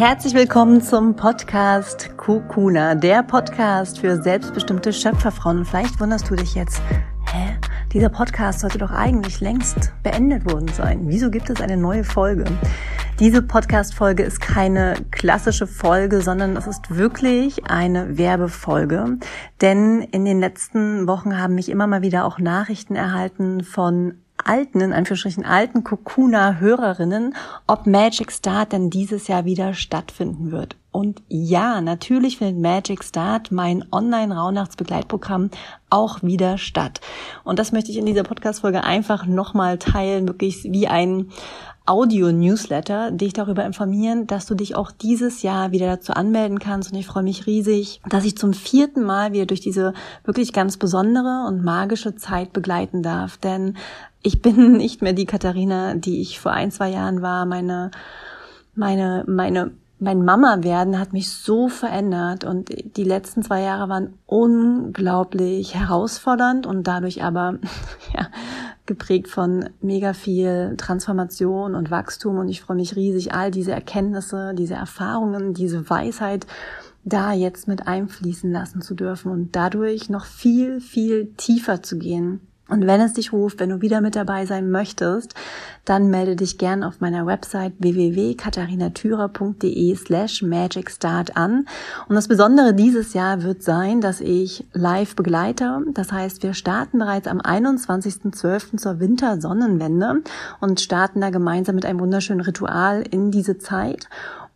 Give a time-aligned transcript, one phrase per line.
[0.00, 5.66] Herzlich willkommen zum Podcast Kukuna, der Podcast für selbstbestimmte Schöpferfrauen.
[5.66, 6.80] vielleicht wunderst du dich jetzt,
[7.30, 7.58] hä?
[7.92, 11.02] Dieser Podcast sollte doch eigentlich längst beendet worden sein.
[11.04, 12.46] Wieso gibt es eine neue Folge?
[13.18, 19.18] Diese Podcast-Folge ist keine klassische Folge, sondern es ist wirklich eine Werbefolge.
[19.60, 24.14] Denn in den letzten Wochen haben mich immer mal wieder auch Nachrichten erhalten von
[24.44, 27.34] alten, in Anführungsstrichen alten Kokuna-Hörerinnen,
[27.66, 30.76] ob Magic Start denn dieses Jahr wieder stattfinden wird.
[30.92, 35.50] Und ja, natürlich findet Magic Start, mein Online-Rauhnachtsbegleitprogramm,
[35.88, 37.00] auch wieder statt.
[37.44, 41.30] Und das möchte ich in dieser Podcast-Folge einfach nochmal teilen, wirklich wie ein,
[41.90, 46.92] Audio-Newsletter dich darüber informieren, dass du dich auch dieses Jahr wieder dazu anmelden kannst.
[46.92, 49.92] Und ich freue mich riesig, dass ich zum vierten Mal wieder durch diese
[50.24, 53.38] wirklich ganz besondere und magische Zeit begleiten darf.
[53.38, 53.76] Denn
[54.22, 57.44] ich bin nicht mehr die Katharina, die ich vor ein, zwei Jahren war.
[57.44, 57.90] Meine,
[58.76, 64.14] meine, meine mein Mama werden hat mich so verändert und die letzten zwei Jahre waren
[64.24, 67.58] unglaublich herausfordernd und dadurch aber
[68.14, 68.28] ja,
[68.86, 74.54] geprägt von mega viel Transformation und Wachstum und ich freue mich riesig, all diese Erkenntnisse,
[74.54, 76.46] diese Erfahrungen, diese Weisheit
[77.04, 82.40] da jetzt mit einfließen lassen zu dürfen und dadurch noch viel, viel tiefer zu gehen
[82.70, 85.34] und wenn es dich ruft, wenn du wieder mit dabei sein möchtest,
[85.84, 91.66] dann melde dich gern auf meiner Website www.katharinatürer.de slash magicstart an.
[92.08, 95.82] Und das Besondere dieses Jahr wird sein, dass ich live begleite.
[95.94, 98.76] Das heißt, wir starten bereits am 21.12.
[98.76, 100.22] zur Wintersonnenwende
[100.60, 104.08] und starten da gemeinsam mit einem wunderschönen Ritual in diese Zeit.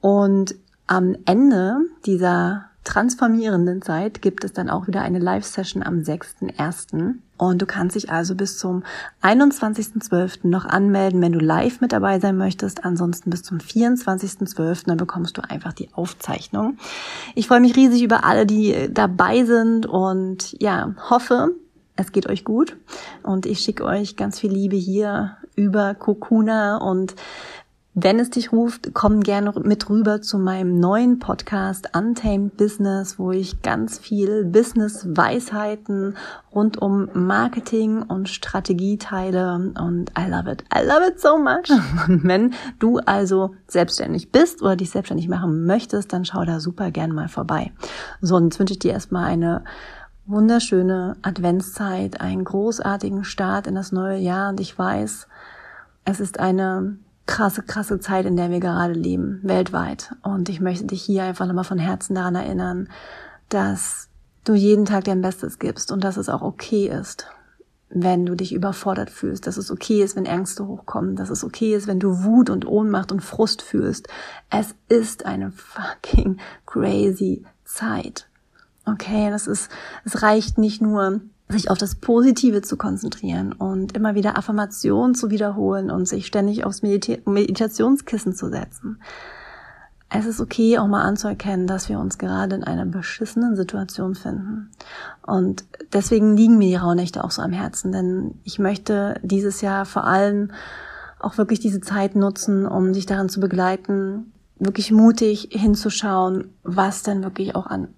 [0.00, 0.54] Und
[0.86, 7.14] am Ende dieser transformierenden Zeit gibt es dann auch wieder eine Live-Session am 6.1.
[7.38, 8.82] Und du kannst dich also bis zum
[9.22, 10.46] 21.12.
[10.46, 12.84] noch anmelden, wenn du live mit dabei sein möchtest.
[12.84, 14.86] Ansonsten bis zum 24.12.
[14.86, 16.76] dann bekommst du einfach die Aufzeichnung.
[17.34, 21.54] Ich freue mich riesig über alle, die dabei sind und ja, hoffe,
[21.96, 22.76] es geht euch gut.
[23.22, 27.14] Und ich schicke euch ganz viel Liebe hier über Kokuna und
[27.94, 33.32] wenn es dich ruft, komm gerne mit rüber zu meinem neuen Podcast Untamed Business, wo
[33.32, 36.16] ich ganz viel Business-Weisheiten
[36.54, 39.74] rund um Marketing und Strategie teile.
[39.78, 40.64] Und I love it.
[40.74, 41.68] I love it so much.
[42.08, 46.90] Und wenn du also selbstständig bist oder dich selbstständig machen möchtest, dann schau da super
[46.90, 47.72] gerne mal vorbei.
[48.22, 49.64] So, und jetzt wünsche ich dir erstmal eine
[50.24, 54.48] wunderschöne Adventszeit, einen großartigen Start in das neue Jahr.
[54.48, 55.28] Und ich weiß,
[56.06, 60.14] es ist eine krasse, krasse Zeit, in der wir gerade leben, weltweit.
[60.22, 62.88] Und ich möchte dich hier einfach nochmal von Herzen daran erinnern,
[63.48, 64.08] dass
[64.44, 67.26] du jeden Tag dein Bestes gibst und dass es auch okay ist,
[67.88, 71.74] wenn du dich überfordert fühlst, dass es okay ist, wenn Ängste hochkommen, dass es okay
[71.74, 74.08] ist, wenn du Wut und Ohnmacht und Frust fühlst.
[74.50, 78.28] Es ist eine fucking crazy Zeit.
[78.84, 79.70] Okay, das ist,
[80.04, 81.20] es reicht nicht nur,
[81.52, 86.64] sich auf das Positive zu konzentrieren und immer wieder Affirmationen zu wiederholen und sich ständig
[86.64, 89.00] aufs Medita Meditationskissen zu setzen.
[90.14, 94.70] Es ist okay, auch mal anzuerkennen, dass wir uns gerade in einer beschissenen Situation finden.
[95.26, 99.86] Und deswegen liegen mir die Rauhnächte auch so am Herzen, denn ich möchte dieses Jahr
[99.86, 100.50] vor allem
[101.18, 107.22] auch wirklich diese Zeit nutzen, um sich daran zu begleiten, wirklich mutig hinzuschauen, was denn
[107.22, 107.88] wirklich auch an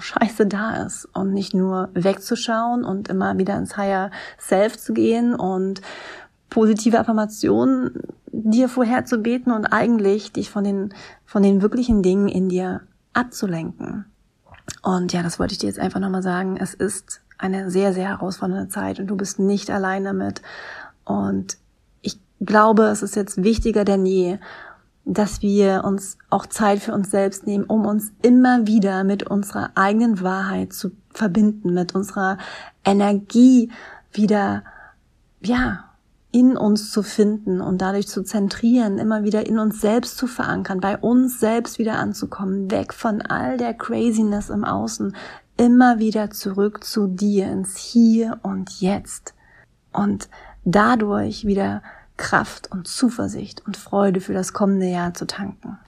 [0.00, 5.34] Scheiße da ist und nicht nur wegzuschauen und immer wieder ins Higher Self zu gehen
[5.34, 5.80] und
[6.50, 10.94] positive Affirmationen dir vorher zu beten und eigentlich dich von den,
[11.24, 12.82] von den wirklichen Dingen in dir
[13.12, 14.06] abzulenken.
[14.82, 16.56] Und ja, das wollte ich dir jetzt einfach nochmal sagen.
[16.56, 20.42] Es ist eine sehr, sehr herausfordernde Zeit und du bist nicht allein damit.
[21.04, 21.58] Und
[22.02, 24.38] ich glaube, es ist jetzt wichtiger denn je,
[25.10, 29.70] dass wir uns auch Zeit für uns selbst nehmen, um uns immer wieder mit unserer
[29.74, 32.36] eigenen Wahrheit zu verbinden, mit unserer
[32.84, 33.70] Energie
[34.12, 34.64] wieder,
[35.40, 35.84] ja,
[36.30, 40.80] in uns zu finden und dadurch zu zentrieren, immer wieder in uns selbst zu verankern,
[40.80, 45.16] bei uns selbst wieder anzukommen, weg von all der Craziness im Außen,
[45.56, 49.34] immer wieder zurück zu dir ins Hier und Jetzt.
[49.90, 50.28] Und
[50.66, 51.82] dadurch wieder
[52.18, 55.78] Kraft und Zuversicht und Freude für das kommende Jahr zu tanken.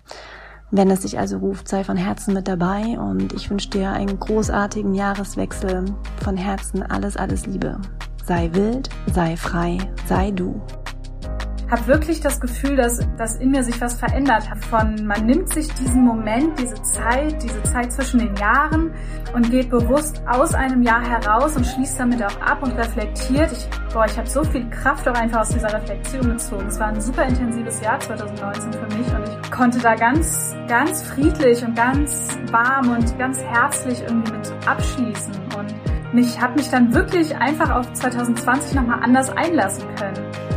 [0.70, 4.18] Wenn es dich also ruft, sei von Herzen mit dabei und ich wünsche dir einen
[4.18, 5.84] großartigen Jahreswechsel.
[6.22, 7.78] Von Herzen alles, alles Liebe.
[8.24, 10.62] Sei wild, sei frei, sei du.
[11.70, 14.64] Habe wirklich das Gefühl, dass, dass in mir sich was verändert hat.
[14.64, 18.92] Von man nimmt sich diesen Moment, diese Zeit, diese Zeit zwischen den Jahren
[19.34, 23.52] und geht bewusst aus einem Jahr heraus und schließt damit auch ab und reflektiert.
[23.52, 26.66] Ich, boah, ich habe so viel Kraft auch einfach aus dieser Reflexion gezogen.
[26.66, 31.02] Es war ein super intensives Jahr 2019 für mich und ich konnte da ganz, ganz
[31.02, 35.74] friedlich und ganz warm und ganz herzlich irgendwie mit abschließen und
[36.12, 40.49] mich habe mich dann wirklich einfach auf 2020 nochmal anders einlassen können.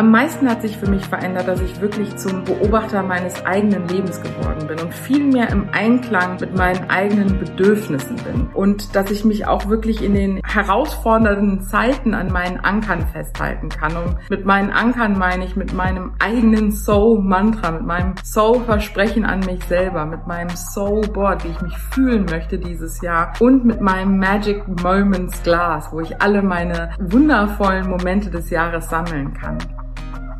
[0.00, 4.18] Am meisten hat sich für mich verändert, dass ich wirklich zum Beobachter meines eigenen Lebens
[4.22, 8.48] geworden bin und viel mehr im Einklang mit meinen eigenen Bedürfnissen bin.
[8.54, 13.94] Und dass ich mich auch wirklich in den herausfordernden Zeiten an meinen Ankern festhalten kann.
[13.94, 19.62] Und mit meinen Ankern meine ich mit meinem eigenen Soul-Mantra, mit meinem Soul-Versprechen an mich
[19.64, 24.66] selber, mit meinem Soul-Board, wie ich mich fühlen möchte dieses Jahr und mit meinem Magic
[24.82, 29.58] Moments Glas, wo ich alle meine wundervollen Momente des Jahres sammeln kann.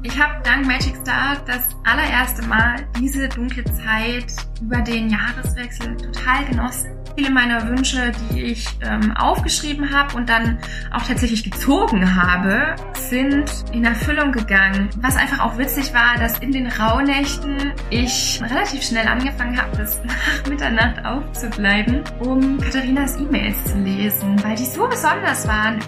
[0.03, 4.33] Ich habe dank Magic Star das allererste Mal diese dunkle Zeit
[4.63, 6.93] über den Jahreswechsel total genossen.
[7.17, 10.59] Viele meiner Wünsche, die ich ähm, aufgeschrieben habe und dann
[10.91, 14.89] auch tatsächlich gezogen habe, sind in Erfüllung gegangen.
[15.03, 20.01] Was einfach auch witzig war, dass in den Rauhnächten ich relativ schnell angefangen habe, bis
[20.05, 25.79] nach Mitternacht aufzubleiben, um Katharinas E-Mails zu lesen, weil die so besonders waren.